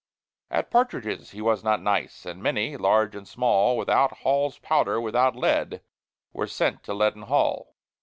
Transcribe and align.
At 0.49 0.71
partridges 0.71 1.29
he 1.29 1.41
was 1.43 1.63
not 1.63 1.79
nice; 1.79 2.25
And 2.25 2.41
many, 2.41 2.75
large 2.75 3.13
and 3.15 3.27
small, 3.27 3.77
Without 3.77 4.11
Hall's 4.21 4.57
powder, 4.57 4.99
without 4.99 5.35
lead, 5.35 5.83
Were 6.33 6.47
sent 6.47 6.81
to 6.85 6.95
Leaden 6.95 7.21
Hall. 7.21 7.75